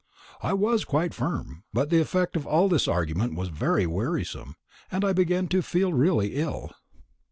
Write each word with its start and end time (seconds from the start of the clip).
I 0.41 0.53
was 0.53 0.83
quite 0.83 1.13
firm; 1.13 1.61
but 1.73 1.91
the 1.91 2.01
effect 2.01 2.35
of 2.35 2.47
all 2.47 2.67
this 2.67 2.87
argument 2.87 3.35
was 3.35 3.49
very 3.49 3.85
wearisome, 3.85 4.55
and 4.91 5.05
I 5.05 5.13
began 5.13 5.47
to 5.49 5.61
feel 5.61 5.93
really 5.93 6.37
ill. 6.37 6.71